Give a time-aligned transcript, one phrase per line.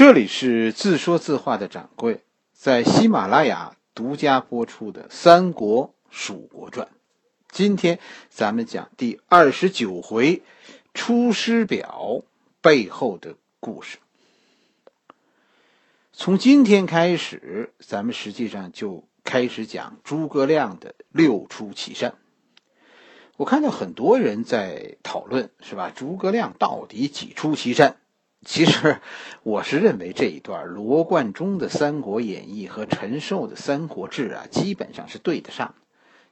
[0.00, 2.22] 这里是自说自话的掌柜，
[2.54, 6.86] 在喜马拉雅独家播出的《三国蜀国传》，
[7.50, 7.98] 今天
[8.30, 10.36] 咱们讲第二十九回
[10.94, 12.22] 《出师表》
[12.62, 13.98] 背后的故事。
[16.14, 22.14] 从今天开始，咱们实际上就开始讲诸葛亮的六出祁山。
[23.36, 25.92] 我看到很多人在讨论，是吧？
[25.94, 27.98] 诸葛亮到底几出祁山？
[28.46, 29.00] 其实，
[29.42, 35.74] 我是认为这一段罗贯中的《三国演义》和陈寿的《三国志》啊，基本上是对得上。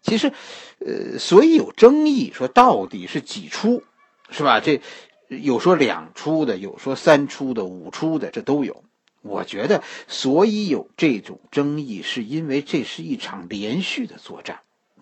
[0.00, 0.32] 其实，
[0.78, 3.82] 呃，所以有争议，说到底是几出，
[4.30, 4.60] 是吧？
[4.60, 4.80] 这
[5.28, 8.84] 有说两出的，有说三出的，五出的，这都有。
[9.20, 14.60] 我觉得，所以有这种争议，是因为这是一场连续的作战。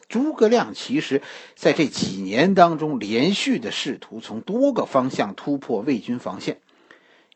[0.08, 1.22] 诸葛亮其实
[1.54, 6.58] 在这几年当中，连续的试图从多个方向突破魏军防线。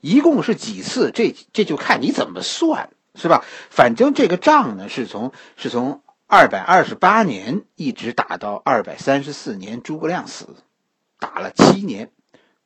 [0.01, 1.11] 一共是几次？
[1.11, 3.45] 这这就看你怎么算，是吧？
[3.71, 10.49] 反正这个仗呢，是从是从二百二十八年一直打到二百三十四年，诸葛亮死，
[11.19, 12.11] 打了七年。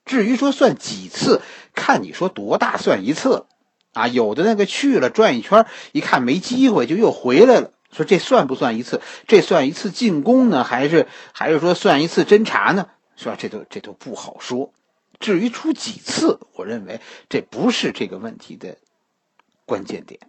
[0.05, 1.41] 至于说算几次，
[1.75, 3.47] 看你说多大算一次，
[3.95, 7.71] 啊，有的那个去了转一圈，一看没机会，就又回来了。
[7.91, 9.01] 说这算不算一次？
[9.27, 12.89] 这算一次进攻呢，还是还是说算一次侦察呢？
[13.17, 13.37] 是吧？
[13.39, 14.73] 这都这都不好说。
[15.21, 18.77] 至于出几次，我认为这不是这个问题的
[19.65, 20.21] 关键点。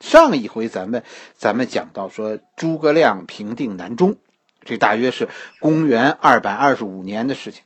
[0.00, 1.02] 上一回咱们
[1.36, 4.16] 咱们讲到说诸葛亮平定南中，
[4.62, 7.62] 这大约是公元二百二十五年的事情。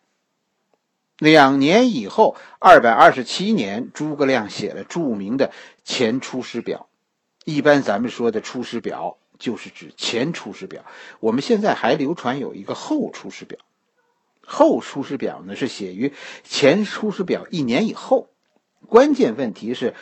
[1.18, 5.48] 两年以后，二百二十七年，诸葛亮写了著名的
[5.84, 6.88] 《前出师表》。
[7.44, 10.82] 一般咱们说的《出师表》就是指《前出师表》，
[11.20, 13.58] 我们现在还流传有一个《后出师表》。
[14.52, 16.12] 后出师表呢是写于
[16.42, 18.28] 前出师表一年以后，
[18.88, 19.94] 关键问题是，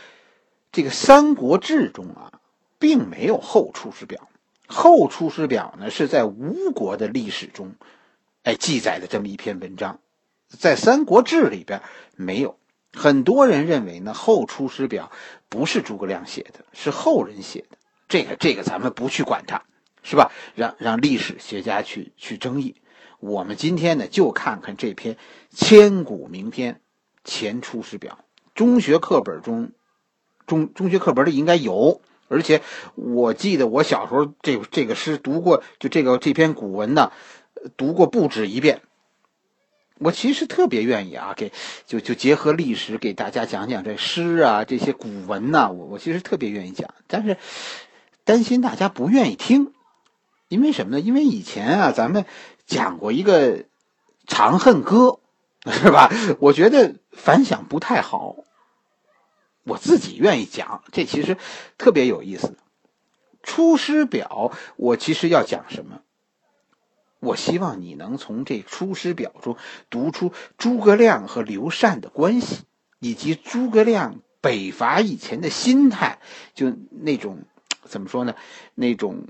[0.72, 2.40] 这个《三国志》中啊，
[2.78, 4.30] 并没有后出师表。
[4.66, 7.74] 后出师表呢是在吴国的历史中，
[8.42, 10.00] 哎记载的这么一篇文章，
[10.48, 11.82] 在《三国志》里边
[12.16, 12.58] 没有。
[12.94, 15.12] 很多人认为呢，后出师表
[15.50, 17.76] 不是诸葛亮写的，是后人写的。
[18.08, 19.62] 这个这个咱们不去管它，
[20.02, 20.32] 是吧？
[20.54, 22.76] 让让历史学家去去争议。
[23.20, 25.16] 我们今天呢，就看看这篇
[25.50, 26.74] 千古名篇
[27.24, 28.18] 《前出师表》。
[28.54, 29.72] 中学课本中，
[30.46, 32.62] 中中学课本里应该有，而且
[32.94, 37.10] 我记得我小时候这这个诗读过，就这个这篇古文呢，
[37.76, 38.82] 读过不止一遍。
[39.98, 41.50] 我其实特别愿意啊，给
[41.86, 47.36] 就就结合历史给大家讲讲这诗啊，这些古文呐，我我其实特别愿意讲，但是
[48.22, 49.72] 担心大家不愿意听，
[50.46, 51.00] 因为什么呢？
[51.00, 52.24] 因为以前啊，咱们。
[52.68, 53.58] 讲过一个
[54.26, 55.18] 《长恨歌》，
[55.72, 56.10] 是吧？
[56.38, 58.36] 我觉得反响不太好。
[59.64, 61.38] 我自己愿意讲，这其实
[61.78, 62.46] 特别有意思。
[63.42, 66.02] 《出师表》，我其实要讲什么？
[67.20, 69.56] 我希望你能从这《出师表》中
[69.90, 72.64] 读出诸葛亮和刘禅的关系，
[73.00, 76.20] 以及诸葛亮北伐以前的心态，
[76.54, 77.44] 就那种
[77.82, 78.34] 怎么说呢？
[78.74, 79.26] 那种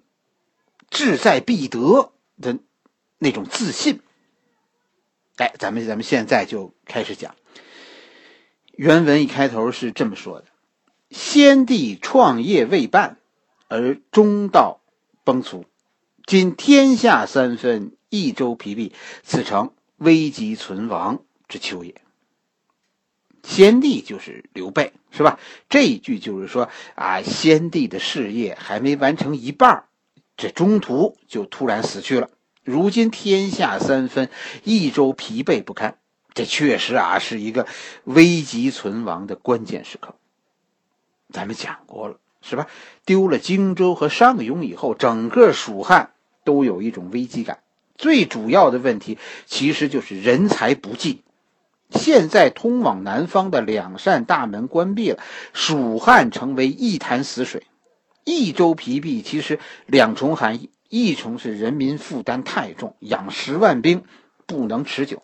[0.91, 2.11] 志在必得
[2.43, 2.59] 的。
[3.19, 4.01] 那种自信，
[5.37, 7.35] 哎，咱们咱们现在就开始讲。
[8.73, 10.47] 原文一开头是这么说的
[11.11, 13.19] ：“先帝创业未半，
[13.67, 14.81] 而中道
[15.25, 15.65] 崩殂，
[16.27, 18.93] 今天下三分，益州疲弊，
[19.25, 22.01] 此诚危急存亡之秋也。”
[23.43, 25.41] 先帝就是刘备，是吧？
[25.69, 29.89] 这一句就是说啊，先帝的事业还没完成一半，
[30.37, 32.31] 这中途就突然死去了。
[32.69, 34.29] 如今天下三分，
[34.63, 35.97] 益州疲惫不堪，
[36.35, 37.67] 这确实啊是一个
[38.05, 40.17] 危急存亡的关键时刻。
[41.33, 42.67] 咱们讲过了，是吧？
[43.07, 46.11] 丢了荆州和上庸以后，整个蜀汉
[46.45, 47.61] 都有一种危机感。
[47.97, 51.23] 最主要的问题其实就是人才不济。
[51.89, 55.23] 现在通往南方的两扇大门关闭了，
[55.55, 57.63] 蜀汉成为一潭死水。
[58.25, 60.69] 益州疲弊，其实两重含义。
[60.89, 64.05] 一重是人民负担太重，养十万兵
[64.47, 65.19] 不能持久；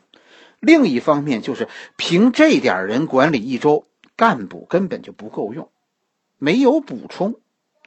[0.61, 5.71] 另一方面就是凭这点人管理一州，干部根本就不够用，
[6.37, 7.41] 没有补充，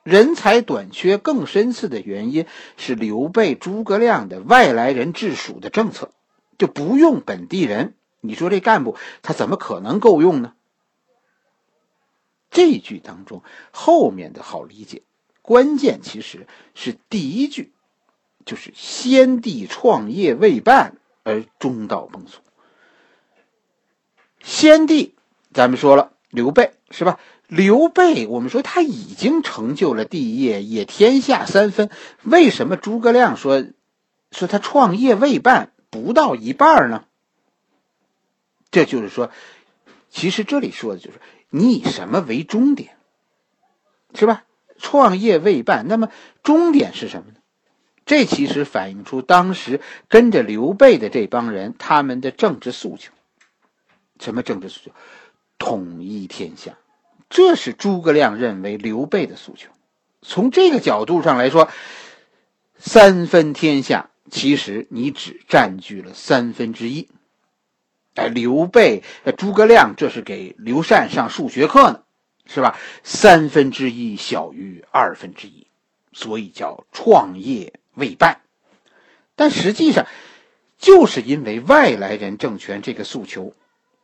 [0.04, 1.18] 人才短缺。
[1.18, 2.48] 更深次的原因
[2.78, 6.12] 是刘备、诸葛亮的外来人治蜀的政策，
[6.58, 7.94] 就不用本地人。
[8.22, 10.54] 你说这干部他怎么可能够用呢？
[12.50, 15.04] 这句当中后面的好理解。
[15.48, 16.46] 关键其实
[16.76, 17.72] 是第一句，
[18.44, 22.40] 就是先帝创业未半而中道崩殂。
[24.44, 25.16] 先帝，
[25.54, 27.18] 咱们说了，刘备是吧？
[27.48, 31.90] 刘备，我们说他已经成就了帝业，也天下三分。
[32.24, 33.66] 为什么诸葛亮说
[34.34, 37.06] 说他创业未半，不到一半呢？
[38.70, 39.32] 这就是说，
[40.10, 42.98] 其实这里说的就是你以什么为终点，
[44.14, 44.44] 是吧？
[44.78, 46.10] 创业未半，那么
[46.44, 47.38] 终点是什么呢？
[48.06, 53.12] 这其实反映出当时跟着刘备的这帮人他们的政治诉求。
[54.20, 54.92] 什么政治诉求？
[55.58, 56.78] 统一天下。
[57.30, 59.70] 这是诸葛亮认为刘备的诉求。
[60.22, 61.70] 从这个角度上来说，
[62.78, 67.10] 三分天下，其实你只占据了三分之一。
[68.16, 69.04] 哎，刘备、
[69.38, 72.04] 诸葛亮这是给刘禅上数学课呢，
[72.48, 72.78] 是吧？
[73.04, 75.68] 三分之一小于二分之一，
[76.14, 78.42] 所以叫创业未半。
[79.36, 80.06] 但实际上，
[80.78, 83.54] 就是因为外来人政权这个诉求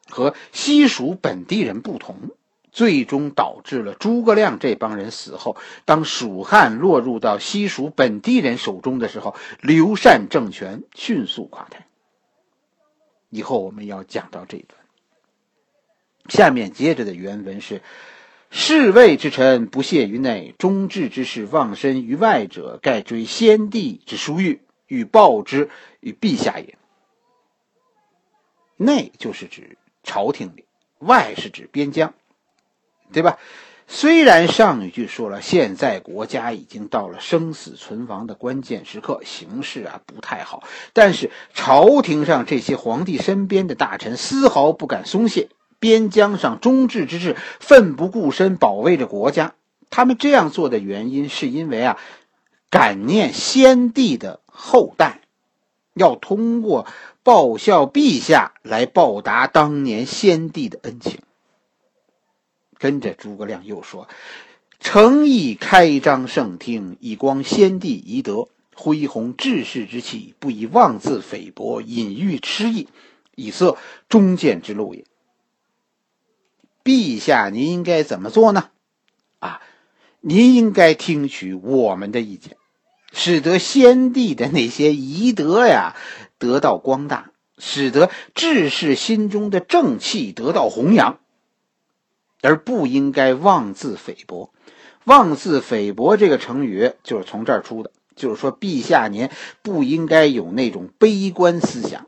[0.10, 2.18] 和西蜀本地人不同。
[2.76, 5.56] 最终导致了诸葛亮这帮人死后，
[5.86, 11.86] 当蜀汉落入到西蜀本地人手中的时候，刘禅政权迅速垮台。
[13.30, 14.82] 以后我们要讲到这一段。
[16.30, 17.80] 下面接着的原文是
[18.56, 25.72] ：“侍卫之臣不懈于内，忠志之士忘身于外者，盖追先帝之殊遇，欲报之
[26.02, 26.78] 于陛下也。”
[28.78, 30.66] 内就是指朝廷里，
[31.00, 32.14] 外是指边疆。
[33.12, 33.40] 对吧？
[33.88, 40.64] 虽然上一句说了，现在国家已经到了生死存亡的关键时刻，形势啊不太好，
[40.94, 45.50] 但是朝廷上这些皇帝身边的大臣丝毫不敢松懈，
[45.84, 49.54] 边疆上忠志之士奋不顾身保卫着国家。
[49.90, 52.00] 他们这样做的原因，是因为啊，
[52.70, 55.20] 感念先帝的后代，
[55.94, 56.88] 要通过
[57.22, 61.20] 报效陛下来报答当年先帝的恩情。
[62.78, 64.08] 跟着诸葛亮又说
[64.80, 72.88] ：“诚意开张圣听，以光先帝遗德，恢弘志士之气，不以妄自菲薄，隐喻痴意，
[73.36, 73.76] 以色
[74.08, 75.04] 忠谏之路也。
[76.84, 78.70] 陛下，您应该怎么做呢？
[79.40, 79.62] 啊，
[80.22, 82.58] 您应该听取我们的意见，
[83.12, 85.96] 使得先帝的那些遗德呀
[86.38, 91.20] 得到光大，使得志士心中的正气得到弘扬。”
[92.46, 94.52] 而不应该妄自菲薄，
[95.06, 97.92] 妄自菲薄这个成语就是从这儿出的。
[98.18, 99.30] 就是说，陛下您
[99.62, 102.08] 不应该有那种悲观思想，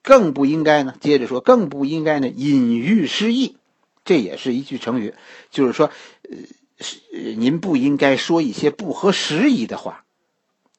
[0.00, 0.94] 更不应该呢。
[1.00, 3.56] 接着说，更不应该呢隐喻失意，
[4.04, 5.14] 这也是一句成语。
[5.50, 5.90] 就是说，
[6.28, 10.04] 呃，您不应该说一些不合时宜的话。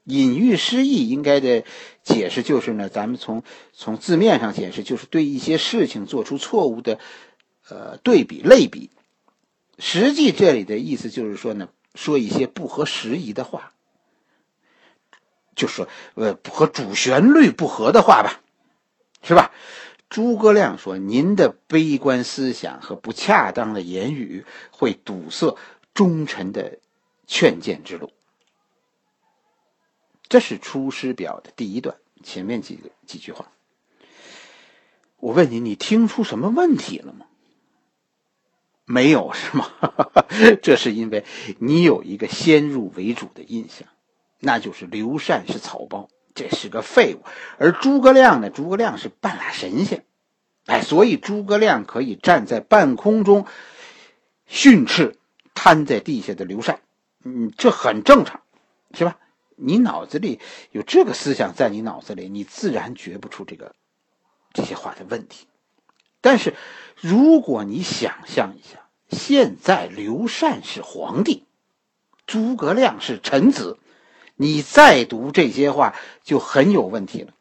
[0.03, 1.63] 隐喻失意应该的
[2.03, 6.99] 解释就是呢，咱们从从字面上解释，就是对一些事情做出错误的。
[7.69, 8.89] 呃，对比类比，
[9.79, 13.71] 实际这里的意思就是说呢，说一些不合时宜的话，
[15.55, 18.41] 就说呃和主旋律不合的话吧，
[19.21, 19.53] 是吧？
[20.13, 25.57] 诸葛亮说：“您的悲观思想和不恰当的言语会堵塞
[25.95, 26.77] 忠臣的
[27.25, 28.11] 劝谏之路。”
[30.29, 33.51] 这是《出师表》的第一段前面几个几句话。
[35.17, 37.25] 我问你，你听出什么问题了吗？
[38.85, 39.71] 没有是吗？
[40.61, 41.25] 这是因为
[41.57, 43.87] 你有一个先入为主的印象，
[44.37, 47.23] 那就是刘禅是草包，这是个废物，
[47.57, 48.49] 而诸葛亮呢？
[48.49, 50.05] 诸葛亮是半拉神仙，
[50.65, 53.45] 哎，所以诸葛亮可以站在半空中
[54.45, 55.17] 训斥
[55.53, 56.81] 瘫在地下的刘禅，
[57.23, 58.41] 嗯，这很正常，
[58.93, 59.17] 是吧？
[59.55, 60.39] 你脑子里
[60.71, 63.75] 有这个思想在你脑子里，你自然觉不出这个
[64.51, 65.45] 这些话的问题。
[66.21, 66.55] 但是，
[66.99, 71.45] 如果你想象一下，现在刘禅是皇帝，
[72.25, 73.77] 诸葛亮是臣子，
[74.35, 77.33] 你再读这些话就很有问题了。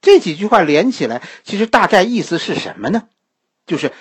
[0.00, 3.08] 这几句话连起来，其实大概意思是什么呢？
[3.66, 3.92] 就是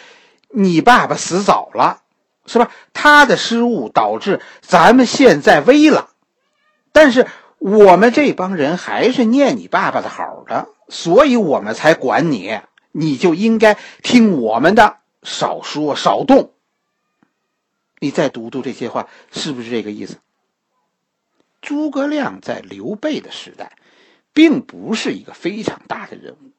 [0.49, 2.01] 你爸爸死早了，
[2.45, 2.71] 是吧？
[2.93, 6.11] 他的失误导致咱们现在危了，
[6.91, 7.25] 但是
[7.57, 12.59] 我们这帮人还是念你爸爸的好的，所以我们才管你。
[12.91, 16.53] 你就应该听我们的，少说少动。
[17.99, 20.17] 你再读读这些话，是不是这个意思？
[21.65, 23.75] 诸葛亮在刘备的时代，
[24.33, 26.51] 并不是一个非常大的人物，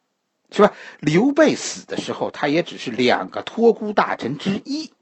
[0.50, 0.74] 是吧？
[0.98, 4.92] 刘备死的时候，他也只是两个托孤大臣之一。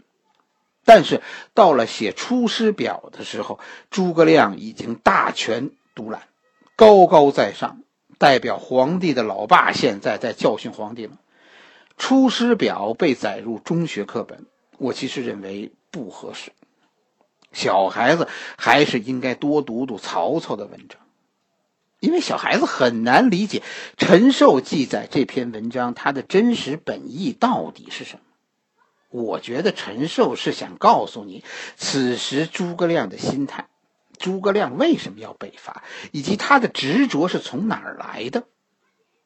[0.84, 1.22] 但是
[1.54, 3.58] 到了写《出师表》的时候，
[3.90, 6.28] 诸葛亮已经大权独揽，
[6.76, 7.80] 高高在上，
[8.18, 11.12] 代表皇帝的老爸，现在在教训皇帝了。
[11.96, 14.44] 《出师表》被载入中学课本，
[14.76, 16.52] 我其实认为不合适。
[17.54, 20.98] 小孩子还是应该多读读曹操的文章，
[22.00, 23.62] 因为小孩子很难理解
[23.96, 28.20] 陈寿记载这篇文章他的真实本意到底是什么。
[29.10, 31.44] 我觉得陈寿是想告诉你，
[31.76, 33.68] 此时诸葛亮的心态，
[34.18, 38.42] 诸葛亮为什么要北伐，以及他的执着是从哪儿来的。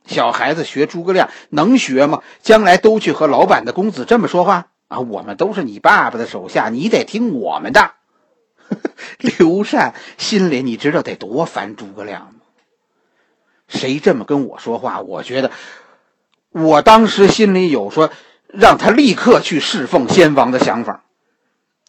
[0.06, 2.22] 小孩子学诸葛亮能学吗？
[2.42, 5.00] 将来都去和老板的公子这么说话啊？
[5.00, 7.94] 我们都是你爸爸的手下，你得听我们的。
[9.38, 12.40] 刘禅心里你知道得多烦诸葛亮吗？
[13.68, 15.00] 谁这么跟我说话？
[15.00, 15.50] 我觉得，
[16.50, 18.10] 我当时心里有说
[18.46, 21.04] 让他立刻去侍奉先王的想法。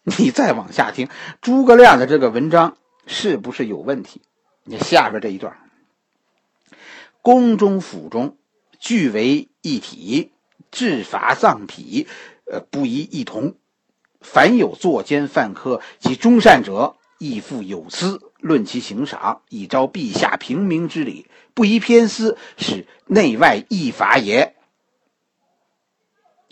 [0.04, 1.08] 你再往下听，
[1.40, 4.22] 诸葛亮的这个文章是不是有问题？
[4.64, 5.56] 你下边这一段，
[7.22, 8.36] 宫中府中
[8.78, 10.32] 俱为一体，
[10.70, 12.06] 治法葬匹，
[12.44, 13.54] 呃，不宜异同。
[14.20, 24.54] 凡有作奸犯科及忠善者，亦复有司论其刑赏，以昭陛下平民之礼，不宜偏私，使内外异法也。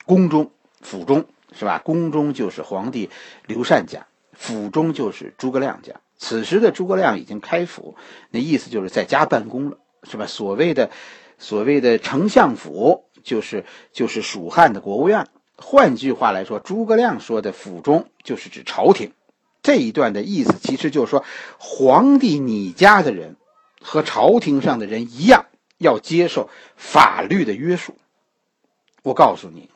[0.05, 1.79] 宫中、府中是吧？
[1.79, 3.11] 宫中就是皇帝
[3.47, 6.01] 刘禅家，府中就是诸葛亮家。
[6.17, 7.97] 此时的诸葛亮已经开府，
[8.31, 10.27] 那意思就是在家办公了，是吧？
[10.27, 10.91] 所谓的
[11.39, 15.29] 所谓的丞相府，就是就是蜀汉的国务院。
[15.61, 19.13] 换句话来说，诸葛亮说的“府中”就是指朝廷。
[19.61, 21.25] 这一段的意思其实就是说，
[21.59, 23.37] 皇帝你家的人
[23.83, 25.47] 和朝廷上的人一样，
[25.77, 27.97] 要接受法律的约束。
[29.03, 29.69] 我告诉你，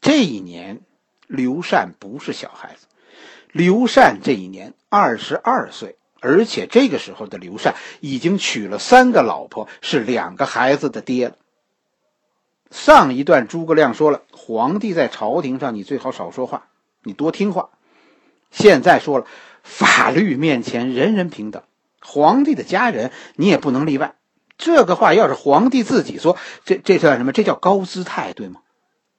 [0.00, 0.80] 这一年
[1.26, 2.86] 刘禅不是小孩子，
[3.52, 11.36] 刘禅这一年二十二岁，而且这个时候的刘禅已经娶了三个老婆，是两个孩子的爹了。
[12.72, 16.64] 上一段诸葛亮说了，皇帝在朝廷上，你最好少说话，
[17.04, 17.68] 你多听话。
[18.50, 19.26] 现在说了，
[19.62, 21.62] 法律面前人人平等，
[22.00, 24.14] 皇帝的家人你也不能例外。
[24.56, 27.32] 这个话要是皇帝自己说，这这算什么？
[27.32, 28.60] 这叫高姿态，对吗？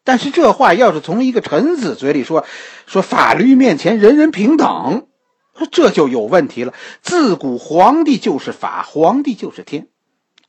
[0.04, 2.46] 但是这话要是从一个臣子嘴里说，
[2.88, 5.08] 说法律面前人人平等，
[5.72, 6.74] 这就有问题了。
[7.02, 9.88] 自古皇帝就是法，皇帝就是天。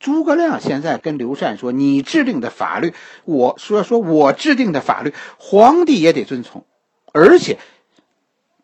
[0.04, 2.92] 诸葛亮现在跟刘禅说：“你制定的法律，
[3.25, 6.66] 我说说我制定的法律，皇帝也得遵从。
[7.14, 7.58] 而且，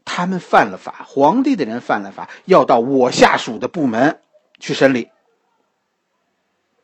[0.04, 4.20] 他们犯了法，皇帝的人犯了法，要到我下属的部门
[4.58, 5.08] 去审理。”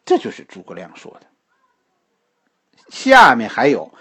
[0.06, 1.26] 这就是诸葛亮说的。
[2.88, 3.92] 下面还有，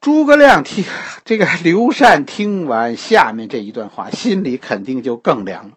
[0.00, 0.82] 诸葛亮听
[1.26, 5.76] 这个刘禅听完下面这一段话，心里肯定就更凉了。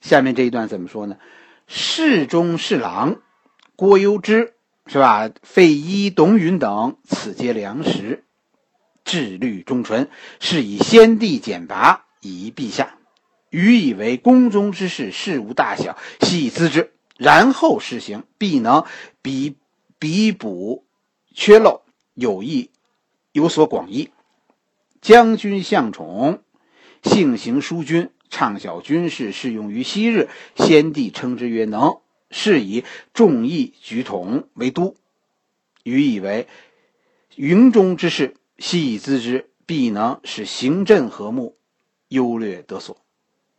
[0.00, 1.16] 下面这一段怎么说呢？
[1.66, 3.20] 侍中侍郎
[3.76, 4.54] 郭攸之
[4.86, 5.30] 是吧？
[5.42, 8.24] 费祎、董允等，此皆良实，
[9.04, 12.98] 志虑忠纯，是以先帝简拔，以遗陛下。
[13.48, 18.84] 予以为宫中之事，事无大小，悉以咨之，然后施行，必能
[19.20, 19.56] 比
[19.98, 20.84] 比补
[21.34, 21.82] 缺漏，
[22.14, 22.70] 有益
[23.30, 24.10] 有所广益。
[25.00, 26.42] 将军向宠，
[27.02, 28.10] 性行淑君。
[28.32, 30.30] 畅晓军事，适用于昔日。
[30.56, 34.96] 先帝称之曰能，是以众议举统为都。
[35.84, 36.48] 予以为
[37.36, 41.56] 云中之事，悉以咨之，必能使行政和睦，
[42.08, 42.96] 优劣得所。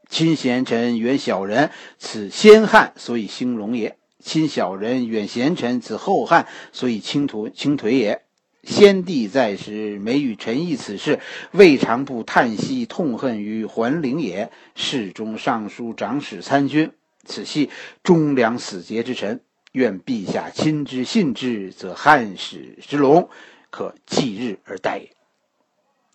[0.10, 8.23] 亲贤臣，远小人，此先汉所以兴隆也；亲小人，远贤臣，此后汉所以倾颓倾颓也。
[8.64, 11.20] 先帝在时，每与臣议此事，
[11.52, 14.52] 未尝不叹息痛恨于桓灵也。
[14.74, 16.92] 侍中、尚书、长史、参军，
[17.26, 17.70] 此系
[18.04, 19.42] 忠良死节之臣。
[19.74, 23.28] 愿陛下亲之信之，则汉史之隆
[23.70, 25.10] 可继日而待也。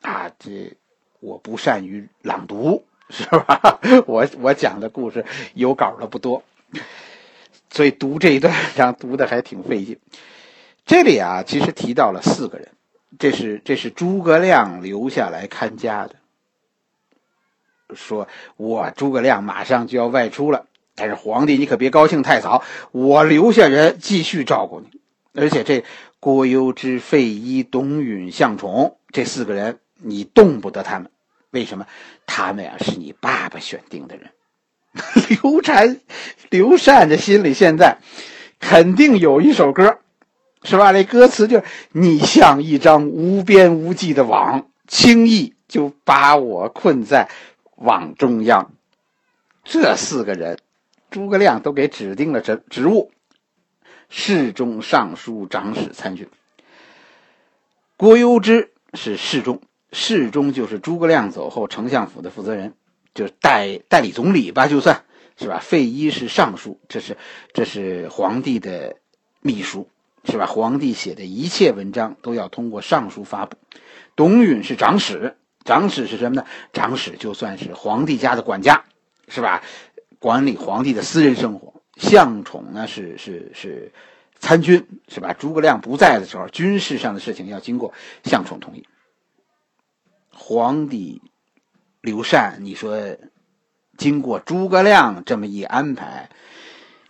[0.01, 0.73] 啊，这
[1.21, 3.81] 我不善于朗读，是吧？
[4.07, 5.25] 我我讲的故事
[5.55, 6.43] 有稿的不多，
[7.71, 9.99] 所以读这一段章读的还挺费劲。
[10.89, 12.69] 这里啊，其实提到了四个人，
[13.19, 16.15] 这是这是诸葛亮留下来看家的。
[17.95, 18.27] 说
[18.57, 20.65] 我诸葛亮马上就要外出了，
[20.95, 24.99] 但是皇帝你可别高兴太早，我留下人继续照顾你。
[25.39, 25.85] 而且这
[26.21, 31.11] 郭攸之、费祎、董允、向宠这四个人，你动不得他们。
[31.51, 31.87] 为什么？
[32.25, 34.31] 他们呀是你爸爸选定的人。
[35.43, 36.01] 刘禅、
[36.49, 37.99] 刘禅的心里现在
[38.59, 39.99] 肯定有一首歌。
[40.63, 40.91] 是吧？
[40.91, 47.29] 那歌词就是“你像一张无边无际的网，轻易就把我困在
[47.77, 48.73] 网中央。”
[49.65, 50.59] 这四个人，
[51.11, 53.13] 诸葛亮都给指定了职职务：
[54.09, 56.29] 侍中、尚书、长史、参军。
[57.97, 59.61] 郭攸之是侍中，
[59.93, 62.75] 侍中就是诸葛亮走后丞相府的负责人，
[63.15, 65.05] 就是代代理总理吧，就算
[65.37, 65.59] 是吧。
[65.59, 67.17] 费祎是尚书，这是
[67.53, 68.97] 这是皇帝的
[69.41, 69.89] 秘书，
[70.25, 70.47] 是吧？
[70.47, 73.57] 皇帝写的一切文章都要通过尚书发布。
[74.17, 76.45] 董允是长史，长史是什么呢？
[76.73, 78.85] 长史就算是皇帝家的管家，
[79.29, 79.63] 是吧？
[80.19, 81.75] 管理皇帝的私人生活。
[81.97, 83.93] 向宠呢是是是
[84.39, 85.33] 参军，是吧？
[85.33, 88.87] 诸葛亮不在的时候，军事上的事情要经过向宠同意。
[90.31, 91.21] 皇帝
[92.01, 93.17] 刘禅，你说
[93.97, 96.31] 经过诸葛亮这么一安排，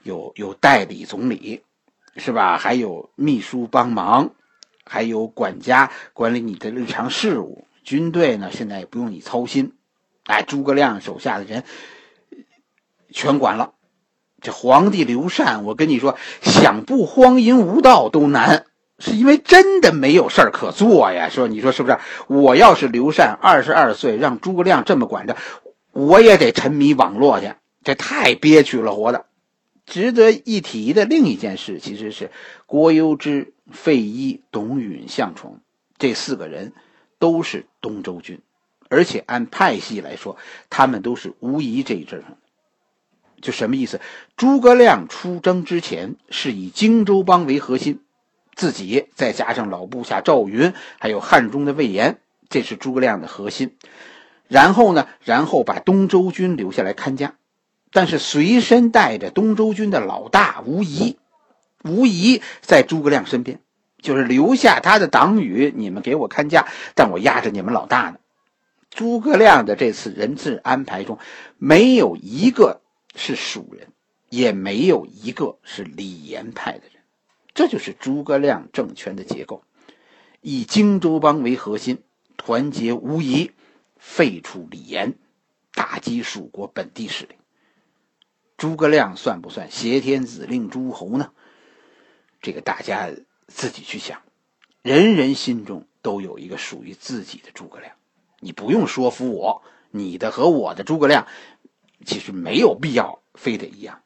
[0.03, 1.63] 有有代理总理，
[2.19, 2.59] 是吧？
[2.59, 4.31] 还有秘书帮忙，
[4.85, 7.65] 还有管家管理你的日常事务。
[7.85, 9.73] 军队呢，现在也不用你操心，
[10.27, 11.65] 哎，诸葛亮手下的人
[13.11, 13.73] 全管了。
[14.43, 18.67] 这皇帝刘禅，我跟你说，想不荒淫无道都难。
[18.99, 21.99] 是因为真的没有事儿可做呀，说你说是不是？
[22.27, 25.37] 我要是刘禅，二十二岁让诸葛亮这么管着，
[25.93, 29.25] 我也得沉迷网络去，这太憋屈了，活的。
[29.89, 32.31] 值得一提的另一件事，其实是
[32.67, 35.61] 郭攸之、费祎、董允、向宠
[35.97, 36.73] 这四个人
[37.19, 38.41] 都是东周军，
[38.91, 40.37] 而且按派系来说，
[40.69, 42.37] 他们都是无疑这一阵上的。
[43.41, 44.01] 就什么意思？
[44.37, 48.01] 诸葛亮出征之前是以荆州帮为核心。
[48.55, 52.19] 自己再加上老部下赵云，还有汉中的魏延，
[52.49, 53.77] 这是诸葛亮的核心。
[54.49, 57.37] 然后呢，然后把东周军留下来看家，
[57.91, 61.17] 但是随身带着东周军的老大吴仪，
[61.85, 63.61] 吴仪在诸葛亮身边，
[64.03, 68.19] 就是留下他的党羽，你们给我看家，但我压着你们老大呢。
[68.91, 71.19] 诸葛亮的这次人质安排中，
[71.57, 72.81] 没有一个
[73.15, 73.89] 是蜀人，
[74.29, 77.03] 也没有一个是李严派的人。
[77.55, 79.63] 这就是诸葛亮政权的结构，
[80.41, 82.03] 以荆州帮为核心，
[82.37, 83.51] 团结无疑，
[83.97, 85.15] 废除李严，
[85.75, 87.38] 打击蜀国本地势力。
[88.59, 91.31] 诸葛亮算不算挟天子令诸侯呢？
[92.43, 93.09] 这个大家
[93.47, 94.21] 自己去想。
[94.83, 97.95] 人人心中都有一个属于自己的诸葛亮，
[98.41, 101.29] 你不用说服我，你的和我的诸葛亮，
[102.05, 104.01] 其实没有必要非得一样。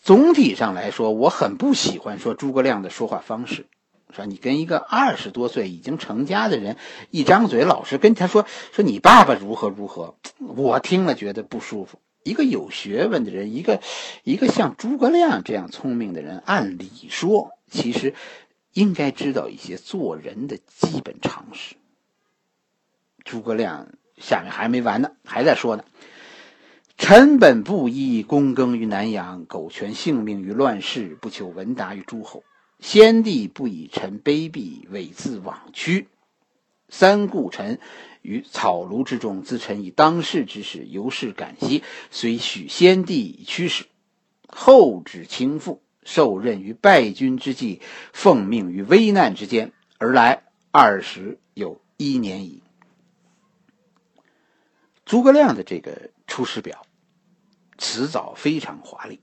[0.00, 3.66] 总体上来说，我很不喜欢说诸葛亮的说话方式，
[4.10, 6.78] 说你跟一个二十多岁已经成家的人
[7.10, 12.00] 一张嘴，老是跟他说说你爸爸如何如何，我听了觉得不舒服。
[12.22, 13.80] 一个有学问的人，一个
[14.24, 18.14] 一个像诸葛亮这样聪明的人，按理说其实
[18.72, 21.76] 应该知道一些做人的基本常识。
[23.24, 25.84] 诸葛亮下面还没完呢，还在说呢。
[26.96, 32.42] 臣本布衣，躬耕于南阳，苟全性命于乱世，不求闻达于诸侯。
[32.80, 36.08] 先帝不以臣卑鄙，猥自枉屈。
[36.88, 37.78] 三顾臣
[38.28, 43.86] 于草庐之中，自臣以当世之事，由是感激，遂许先帝以驱使。
[44.46, 47.80] 后指倾覆，受任于败军之际，
[48.12, 52.62] 奉命于危难之间，而来二十有一年矣。
[55.06, 55.92] 诸葛亮的这个
[56.26, 56.82] 《出师表》。
[57.80, 59.20] 辞藻非常华丽，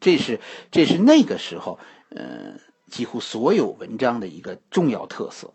[0.00, 2.54] 这是这是那个时候，呃，
[2.86, 5.52] 几乎所有文章的一个重要特色。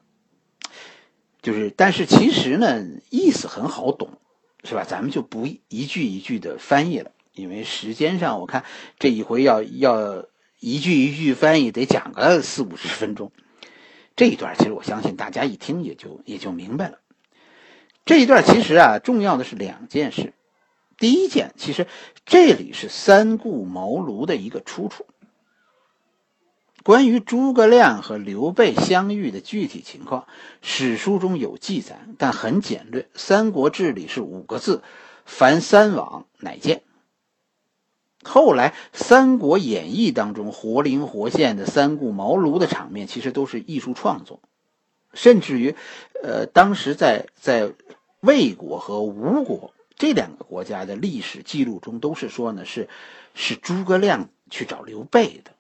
[1.46, 4.10] 就是，但是其实呢，意思很好懂，
[4.64, 4.84] 是吧？
[4.84, 8.66] 咱们就不一句一句的翻译了，因为时间上我看
[8.98, 10.26] 这一回要要
[10.60, 13.32] 一句一句翻译，得讲个四五十分钟。
[14.16, 16.98] 这一段其实我相信大家一听也就也就明白了。
[18.06, 20.34] 这一段其实啊，重要的是两件事。
[20.98, 21.86] 第一件，其实
[22.26, 25.06] 这里是三顾茅庐的一个出处。
[26.86, 30.28] 关于诸葛亮和刘备相遇的具体情况，
[30.62, 33.02] 史书中有记载，但很简略。
[33.16, 34.84] 《三国志》里是五个字
[35.26, 36.84] ：“凡三往，乃见。”
[38.24, 44.40] 后来，《三国演义》当中活灵活现的三顾茅庐的场面，其实都是艺术创作。
[45.16, 45.76] 甚至于，
[46.22, 47.74] 呃，当时在在
[48.20, 49.74] 魏国和吴国。
[49.98, 52.88] 这两个国家的历史记录中都是说呢，是
[53.34, 55.55] 是诸葛亮去找刘备的。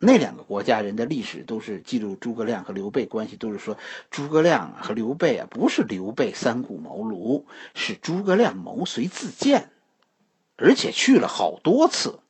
[0.00, 3.76] 那两个国家人的历史都是记录诸葛亮和刘备关系，都是说
[4.10, 9.70] 诸葛亮和刘备啊不是刘备三顾茅庐，是诸葛亮毛遂自荐，
[10.56, 12.20] 而且去了好多次。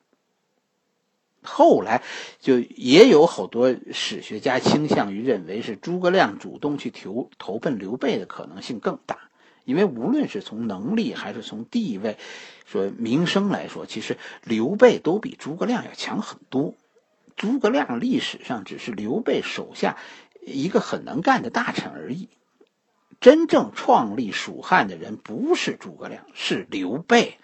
[1.42, 2.02] 后来
[2.40, 9.28] 就也有好多史学家倾向于认为是诸葛亮主动去投投奔刘备的可能性更大。
[9.64, 12.16] 因为无论是从能力还是从地位，
[12.64, 16.74] 说名声来说，其实刘备都比诸葛亮要强很多。
[17.38, 19.96] 诸葛亮历史上只是刘备手下
[20.44, 22.28] 一个很能干的大臣而已。
[23.20, 27.38] 真正创立蜀汉的人不是诸葛亮，是刘备。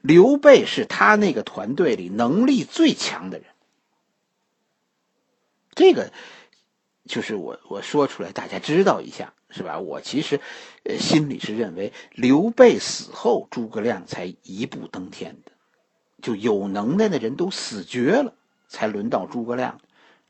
[0.00, 3.46] 刘备是他那个团队里能力最强的人。
[5.74, 6.12] 这个
[7.06, 9.78] 就是我我说出来，大家知道一下，是吧？
[9.78, 10.40] 我其实
[10.84, 15.52] 呃心里是认为，刘备死后，诸葛亮才一步登天的。
[16.22, 18.34] 就有能耐的人都死绝了，
[18.74, 19.80] 才轮到诸葛亮。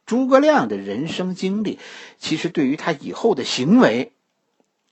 [0.05, 1.79] 诸葛亮的人生经历，
[2.19, 4.13] 其实对于他以后的行为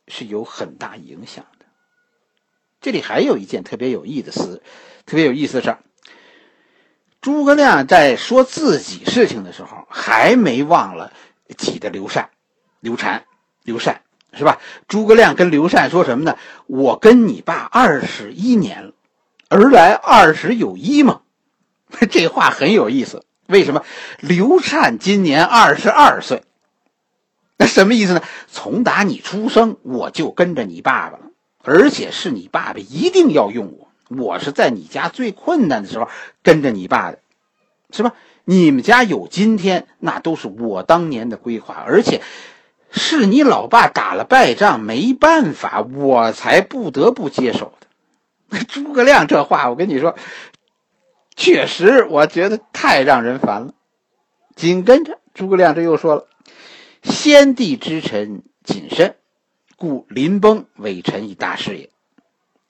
[0.08, 1.66] 是有很大影响的。
[2.80, 4.62] 这里还有一件特别有意思、
[5.04, 5.78] 特别有意思的事儿。
[7.20, 11.12] 诸葛亮在说自己事情的时候，还没忘了
[11.58, 12.30] 挤的刘禅、
[12.80, 13.26] 刘禅、
[13.62, 14.00] 刘禅，
[14.32, 14.60] 是吧？
[14.88, 16.38] 诸葛亮跟刘禅说什么呢？
[16.66, 18.94] 我跟你爸二十一年了。
[19.48, 21.20] 而来二十有一吗？
[22.10, 23.26] 这话很有意思。
[23.46, 23.84] 为什么？
[24.20, 26.42] 刘禅今年二十二岁，
[27.58, 28.22] 那什么意思呢？
[28.50, 31.24] 从打你出生，我就跟着你爸爸了，
[31.62, 33.88] 而且是你爸爸一定要用我。
[34.16, 36.08] 我是在你家最困难的时候
[36.42, 37.18] 跟着你爸的，
[37.92, 38.12] 是吧？
[38.44, 42.20] 你们家有今天，那都是我当年的规划，而且
[42.90, 48.58] 是你老爸打了败仗，没办法，我才不得不接手的。
[48.64, 50.14] 诸葛亮这话，我跟你说，
[51.42, 53.74] 确实，我觉得太让人烦了。
[54.54, 56.28] 紧跟着，诸葛亮这又说了
[57.02, 59.16] ：“先帝之臣谨慎，
[59.74, 61.90] 故临崩委臣以大事也。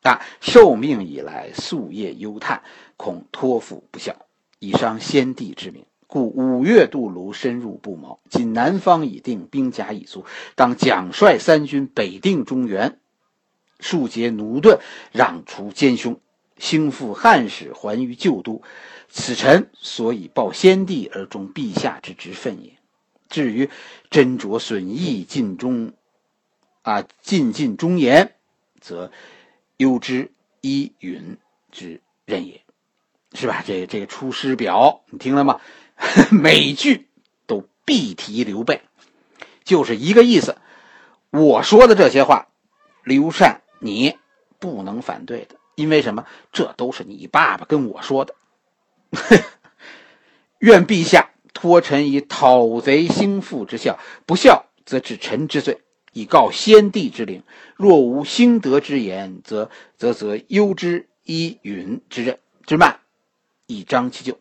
[0.01, 2.63] 啊，受命以来，夙夜忧叹，
[2.97, 4.17] 恐托付不效，
[4.59, 5.85] 以伤先帝之名。
[6.07, 8.21] 故五月渡泸，深入不毛。
[8.31, 12.99] 今南方已定，兵甲已足，当奖率三军，北定中原。”
[13.81, 14.79] 庶竭奴钝，
[15.13, 16.19] 攘除奸凶，
[16.62, 18.62] 兴复汉室，还于旧都。
[19.09, 22.79] 此臣所以报先帝而忠陛下之职分也。
[23.29, 23.68] 至于
[24.12, 25.92] 斟酌损益，尽忠
[26.83, 28.37] 啊，尽尽忠言，
[28.81, 29.11] 则
[29.77, 31.37] 攸之依允
[31.72, 32.62] 之任也，
[33.35, 33.64] 是吧？
[33.66, 35.61] 这这个《出师表》，你听了吗？
[36.31, 37.09] 每句
[37.46, 38.83] 都必提刘备，
[39.64, 40.57] 就是一个意思。
[41.31, 42.46] 我说的这些话，
[43.03, 43.62] 刘禅。
[43.85, 44.16] 你
[44.61, 46.27] 不能反对的，因为什么？
[46.53, 48.35] 这都是你爸爸跟我说的。
[50.59, 55.81] 愿陛下托臣以讨贼兴复之效，不效则治臣之罪，
[56.13, 57.43] 以告先帝之灵。
[57.77, 63.01] 若无兴德之言，则则则忧之依允之任之慢，
[63.67, 64.39] 以彰其咎。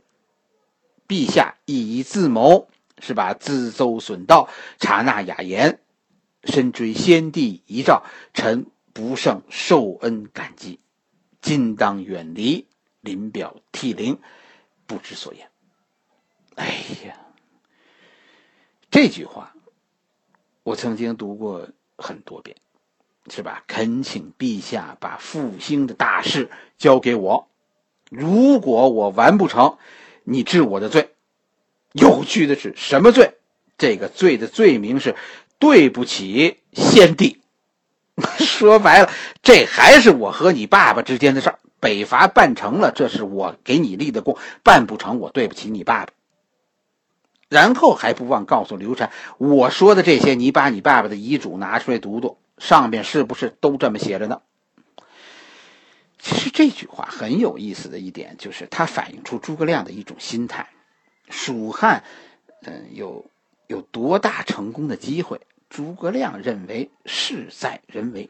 [1.07, 3.33] 陛下亦以自谋，是吧？
[3.33, 5.79] 自奏损道，察纳雅言，
[6.43, 8.65] 深追先帝遗诏，臣。
[8.93, 10.80] 不胜受恩感激，
[11.41, 12.67] 今当远离，
[13.01, 14.19] 临表涕零，
[14.85, 15.49] 不知所言。
[16.55, 16.67] 哎
[17.05, 17.17] 呀，
[18.91, 19.55] 这句话
[20.63, 22.55] 我曾经读过很多遍，
[23.29, 23.63] 是吧？
[23.67, 27.49] 恳请陛下把复兴的大事交给我，
[28.09, 29.77] 如果我完不成，
[30.23, 31.15] 你治我的罪。
[31.93, 33.33] 有趣的是，什么罪？
[33.77, 35.15] 这个罪的罪名是
[35.57, 37.40] 对不起先帝。
[38.39, 39.09] 说白了，
[39.41, 41.59] 这还是我和你爸爸之间的事儿。
[41.79, 46.13] 北伐办成了，这是我给你立的功；办不成，我对不起你爸爸。
[47.49, 54.41] 然后还不忘告诉刘禅，我说的这些，你把你爸爸的遗嘱拿出来读读，上面是不是都这么写着呢？
[56.19, 60.69] 其实这句话很有意思的一点，就是它反映出诸葛亮的一种心态。
[61.29, 62.03] 蜀汉，
[62.61, 63.25] 嗯，有
[63.65, 65.41] 有多大成功的机会？
[65.71, 68.29] 诸葛亮认为事在人为，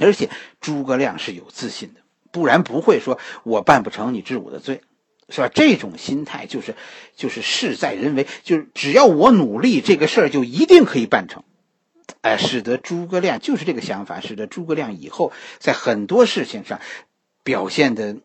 [0.00, 0.28] 而且
[0.60, 2.00] 诸葛亮是有自信的，
[2.32, 4.82] 不然不会说我办不成，你治我的罪，
[5.28, 5.48] 是吧？
[5.48, 6.74] 这种心态就是
[7.14, 11.44] 就是事在人为，就是只要我努力，这个事儿就一定可以办成。
[12.20, 16.80] 哎，使得诸葛亮就是这个想法，使得诸葛亮以后在很多事情上
[17.44, 18.16] 表现的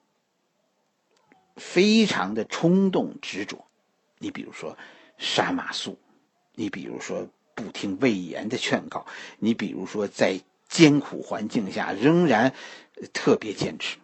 [1.56, 3.68] 非常的冲动执着。
[4.18, 4.80] 你比如说
[5.20, 5.98] 杀马谡，
[6.56, 7.28] 你比如说。
[7.58, 9.08] 不听魏延的劝告，
[9.40, 10.40] 你比如说在
[10.70, 12.54] 艰苦环境下仍然
[13.14, 13.98] 特别坚持。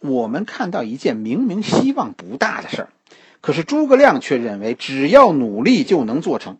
[0.00, 2.88] 我们看到一件明明希望不大的事儿，
[3.40, 6.58] 可是诸葛亮却认为只要努力就能做成。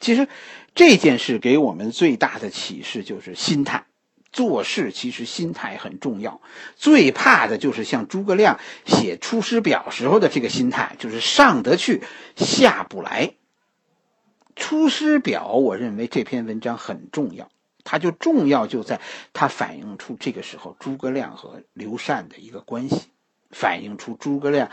[0.00, 0.28] 其实
[0.76, 3.86] 这件事给我们最大的启示就是心态，
[4.30, 6.40] 做事其实心态很重要。
[6.76, 12.02] 最怕的就是像诸葛亮写《出师表》时候的这个心态，就是上得去
[12.36, 13.26] 下不来。
[14.56, 17.50] 《出师表》，我认为这篇文章很重要，
[17.84, 19.00] 它就重要就在
[19.32, 23.10] 它反映出这个时候诸葛亮和刘禅的一个关系，
[23.50, 24.70] 反映出诸葛亮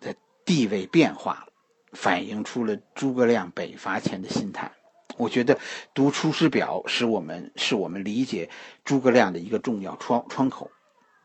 [0.00, 0.14] 的
[0.44, 1.52] 地位变化了，
[1.92, 4.70] 反映出了诸葛亮北伐前的心态。
[5.16, 5.58] 我觉得
[5.94, 8.48] 读《出师表》使我们是我们理解
[8.84, 10.70] 诸葛亮的一个重要窗窗口，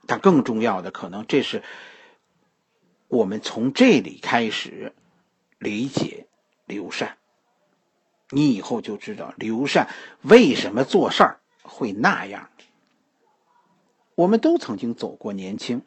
[0.05, 1.61] 但更重要的可能这是
[3.09, 4.93] 我们从这里开始
[5.59, 6.27] 理解
[6.65, 7.16] 刘禅。
[8.29, 9.87] 你以后就知道刘禅
[10.21, 12.49] 为什么做事儿会那样。
[14.15, 15.83] 我们都曾经走过年轻，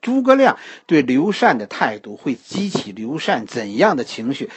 [0.00, 4.50] 诸葛亮对刘禅的态度会激起刘禅怎样的情绪？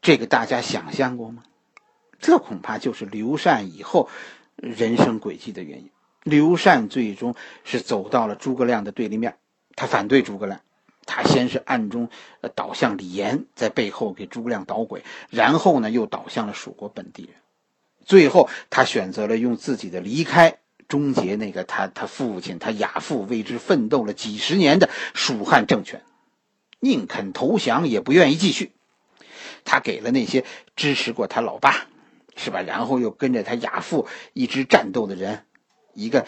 [0.00, 1.42] 这个大家想象过吗？
[2.18, 4.08] 这恐怕就是刘禅以后
[4.56, 5.90] 人生轨迹的原因。
[6.22, 9.36] 刘禅最终是走到了诸葛亮的对立面，
[9.76, 10.62] 他反对诸葛亮，
[11.06, 12.08] 他先是暗中
[12.54, 17.34] 倒向李严，在背后给诸葛亮捣鬼，然后呢又倒向了蜀国本地人，
[18.04, 26.02] 最后他选择了用自己的离开终结那个他他父亲他亚父为之奋斗了几十年的蜀汉政权，
[26.80, 28.72] 宁肯投降也不愿意继续。
[29.64, 30.44] 他给了那些
[30.76, 31.86] 支持过他老爸。
[32.36, 32.62] 是吧？
[32.62, 35.44] 然后又跟着他亚父一直战斗的人，
[35.92, 36.26] 一个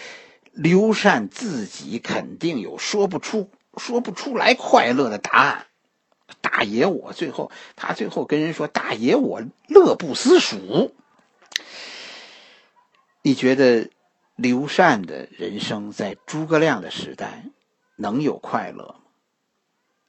[0.53, 5.67] 刘禅自己肯定有说不出、说不出来快乐的答案。
[6.41, 10.95] 大爷，我最后他最后跟人说：“大爷，我乐不思蜀。”
[13.23, 13.91] 你觉得
[14.37, 17.45] 刘禅的人生在诸葛亮的时代
[17.97, 18.95] 能有快乐吗？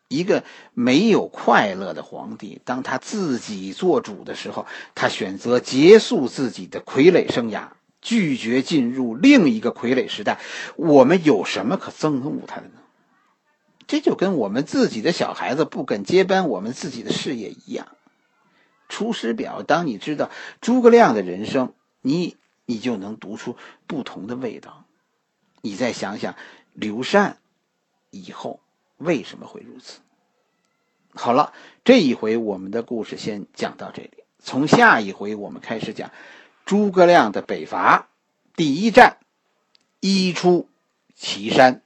[0.08, 7.70] 一个没有快乐的皇帝，当他自己做主的时候，他选择结束自己的傀儡生涯，
[8.02, 10.40] 拒绝进入另一个傀儡时代。
[10.78, 12.80] 我们有什么可憎恶他的呢？
[13.88, 17.88] 这就跟我们自己的小孩子不肯接班我们自己的事业一样。
[18.90, 20.30] 《出师表》，当你知道
[20.62, 23.56] 诸葛亮的人生，你你就能读出
[23.88, 24.86] 不同的味道。
[25.62, 26.36] 你再想想
[26.74, 27.38] 刘禅
[28.12, 28.60] 以后。
[29.00, 30.00] 为什么会如此？
[31.14, 34.24] 好了，这一回我们的故事先讲到这里。
[34.40, 36.10] 从下一回我们开始讲
[36.66, 38.08] 诸葛亮的北伐，
[38.56, 39.18] 第一战，
[40.00, 40.68] 一出
[41.14, 41.84] 祁山。